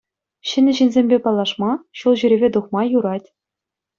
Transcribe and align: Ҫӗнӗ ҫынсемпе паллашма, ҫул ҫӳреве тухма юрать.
Ҫӗнӗ 0.51 0.71
ҫынсемпе 0.77 1.17
паллашма, 1.25 1.69
ҫул 2.01 2.15
ҫӳреве 2.21 2.49
тухма 2.55 2.81
юрать. 2.97 3.27